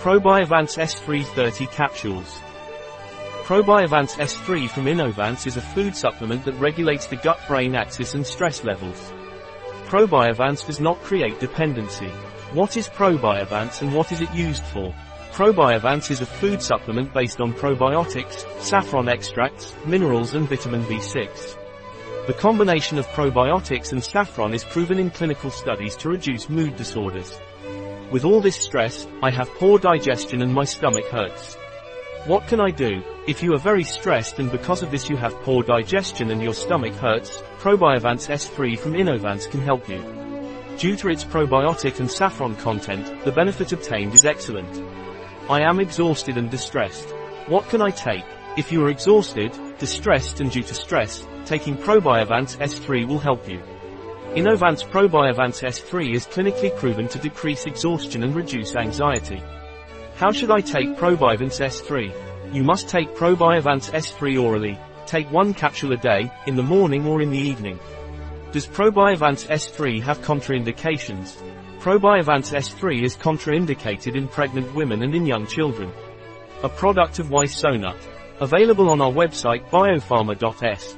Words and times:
Probiovance 0.00 0.78
S3 0.78 1.26
30 1.26 1.66
capsules. 1.66 2.40
Probiovance 3.44 4.12
S3 4.14 4.70
from 4.70 4.86
Inovance 4.86 5.46
is 5.46 5.58
a 5.58 5.60
food 5.60 5.94
supplement 5.94 6.42
that 6.46 6.54
regulates 6.54 7.04
the 7.04 7.16
gut-brain 7.16 7.74
axis 7.74 8.14
and 8.14 8.26
stress 8.26 8.64
levels. 8.64 9.12
Probiovance 9.88 10.66
does 10.66 10.80
not 10.80 10.98
create 11.02 11.38
dependency. 11.38 12.08
What 12.54 12.78
is 12.78 12.88
Probiovance 12.88 13.82
and 13.82 13.94
what 13.94 14.10
is 14.10 14.22
it 14.22 14.32
used 14.32 14.64
for? 14.64 14.94
Probiovance 15.32 16.10
is 16.10 16.22
a 16.22 16.26
food 16.26 16.62
supplement 16.62 17.12
based 17.12 17.42
on 17.42 17.52
probiotics, 17.52 18.46
saffron 18.58 19.06
extracts, 19.06 19.74
minerals 19.84 20.32
and 20.32 20.48
vitamin 20.48 20.82
B6. 20.84 21.59
The 22.26 22.34
combination 22.34 22.98
of 22.98 23.08
probiotics 23.08 23.92
and 23.92 24.04
saffron 24.04 24.52
is 24.52 24.62
proven 24.62 24.98
in 24.98 25.10
clinical 25.10 25.50
studies 25.50 25.96
to 25.96 26.10
reduce 26.10 26.50
mood 26.50 26.76
disorders. 26.76 27.40
With 28.12 28.26
all 28.26 28.42
this 28.42 28.56
stress, 28.56 29.06
I 29.22 29.30
have 29.30 29.48
poor 29.54 29.78
digestion 29.78 30.42
and 30.42 30.52
my 30.52 30.64
stomach 30.64 31.06
hurts. 31.06 31.56
What 32.26 32.46
can 32.46 32.60
I 32.60 32.72
do? 32.72 33.02
If 33.26 33.42
you 33.42 33.54
are 33.54 33.58
very 33.58 33.82
stressed 33.82 34.38
and 34.38 34.52
because 34.52 34.82
of 34.82 34.90
this 34.90 35.08
you 35.08 35.16
have 35.16 35.32
poor 35.42 35.62
digestion 35.62 36.30
and 36.30 36.42
your 36.42 36.52
stomach 36.52 36.92
hurts, 36.94 37.42
Probiovance 37.58 38.28
S3 38.28 38.78
from 38.78 38.92
Inovance 38.92 39.50
can 39.50 39.62
help 39.62 39.88
you. 39.88 40.04
Due 40.76 40.96
to 40.96 41.08
its 41.08 41.24
probiotic 41.24 42.00
and 42.00 42.10
saffron 42.10 42.54
content, 42.56 43.24
the 43.24 43.32
benefit 43.32 43.72
obtained 43.72 44.14
is 44.14 44.26
excellent. 44.26 44.84
I 45.48 45.62
am 45.62 45.80
exhausted 45.80 46.36
and 46.36 46.50
distressed. 46.50 47.08
What 47.46 47.66
can 47.70 47.80
I 47.80 47.90
take? 47.90 48.24
If 48.56 48.72
you 48.72 48.84
are 48.84 48.90
exhausted, 48.90 49.56
distressed 49.78 50.40
and 50.40 50.50
due 50.50 50.64
to 50.64 50.74
stress, 50.74 51.24
taking 51.44 51.76
Probiovance 51.76 52.58
S3 52.58 53.06
will 53.06 53.20
help 53.20 53.48
you. 53.48 53.60
Inovance 54.34 54.84
Probiovance 54.84 55.62
S3 55.62 56.14
is 56.14 56.26
clinically 56.26 56.76
proven 56.76 57.06
to 57.08 57.18
decrease 57.18 57.66
exhaustion 57.66 58.24
and 58.24 58.34
reduce 58.34 58.74
anxiety. 58.74 59.40
How 60.16 60.32
should 60.32 60.50
I 60.50 60.60
take 60.60 60.96
Probiovance 60.96 61.60
S3? 61.60 62.52
You 62.52 62.64
must 62.64 62.88
take 62.88 63.14
Probiovance 63.14 63.92
S3 63.92 64.42
orally. 64.42 64.78
Take 65.06 65.30
one 65.30 65.54
capsule 65.54 65.92
a 65.92 65.96
day, 65.96 66.30
in 66.46 66.56
the 66.56 66.62
morning 66.62 67.06
or 67.06 67.22
in 67.22 67.30
the 67.30 67.38
evening. 67.38 67.78
Does 68.50 68.66
Probiovance 68.66 69.46
S3 69.46 70.02
have 70.02 70.18
contraindications? 70.22 71.36
Probiovance 71.78 72.52
S3 72.52 73.04
is 73.04 73.16
contraindicated 73.16 74.16
in 74.16 74.26
pregnant 74.26 74.74
women 74.74 75.04
and 75.04 75.14
in 75.14 75.24
young 75.24 75.46
children. 75.46 75.92
A 76.64 76.68
product 76.68 77.20
of 77.20 77.28
Ysonut. 77.28 77.96
Available 78.40 78.88
on 78.88 79.02
our 79.02 79.12
website 79.12 79.68
biopharma.s. 79.68 80.96